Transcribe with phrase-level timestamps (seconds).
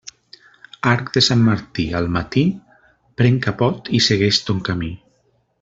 [0.91, 2.45] Arc de Sant Martí al matí,
[3.23, 4.95] pren capot i segueix ton camí.